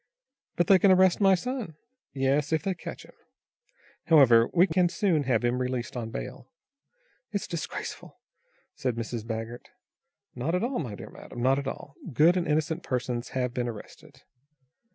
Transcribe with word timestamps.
"But 0.55 0.65
they 0.65 0.79
can 0.79 0.89
arrest 0.89 1.21
my 1.21 1.35
son." 1.35 1.75
"Yes 2.11 2.51
if 2.51 2.63
they 2.63 2.73
catch 2.73 3.05
him. 3.05 3.13
However, 4.05 4.49
we 4.51 4.65
can 4.65 4.89
soon 4.89 5.25
have 5.25 5.43
him 5.45 5.59
released 5.61 5.95
on 5.95 6.09
bail." 6.09 6.49
"It's 7.31 7.45
disgraceful," 7.45 8.19
said 8.73 8.95
Mrs. 8.95 9.23
Baggert. 9.27 9.69
"Not 10.33 10.55
at 10.55 10.63
all, 10.63 10.79
my 10.79 10.95
dear 10.95 11.11
madam, 11.11 11.43
not 11.43 11.59
at 11.59 11.67
all. 11.67 11.93
Good 12.13 12.35
and 12.35 12.47
innocent 12.47 12.81
persons 12.81 13.29
have 13.37 13.53
been 13.53 13.67
arrested." 13.67 14.23